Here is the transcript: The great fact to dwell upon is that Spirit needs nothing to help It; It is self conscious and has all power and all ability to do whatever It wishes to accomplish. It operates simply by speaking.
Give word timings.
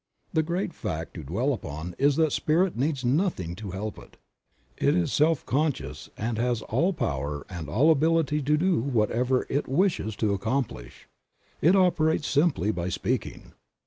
The 0.33 0.41
great 0.41 0.73
fact 0.73 1.13
to 1.13 1.23
dwell 1.23 1.53
upon 1.53 1.93
is 1.99 2.15
that 2.15 2.31
Spirit 2.33 2.75
needs 2.75 3.05
nothing 3.05 3.53
to 3.57 3.69
help 3.69 3.99
It; 3.99 4.17
It 4.77 4.95
is 4.95 5.13
self 5.13 5.45
conscious 5.45 6.09
and 6.17 6.39
has 6.39 6.63
all 6.63 6.91
power 6.91 7.45
and 7.49 7.69
all 7.69 7.91
ability 7.91 8.41
to 8.41 8.57
do 8.57 8.79
whatever 8.81 9.45
It 9.47 9.67
wishes 9.67 10.15
to 10.15 10.33
accomplish. 10.33 11.07
It 11.61 11.75
operates 11.75 12.25
simply 12.27 12.71
by 12.71 12.89
speaking. 12.89 13.53